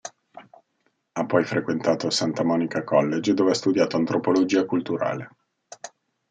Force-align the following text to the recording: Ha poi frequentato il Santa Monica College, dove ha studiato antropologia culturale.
Ha 1.11 1.25
poi 1.27 1.45
frequentato 1.45 2.07
il 2.07 2.11
Santa 2.11 2.43
Monica 2.43 2.83
College, 2.83 3.35
dove 3.35 3.51
ha 3.51 3.53
studiato 3.53 3.97
antropologia 3.97 4.65
culturale. 4.65 5.29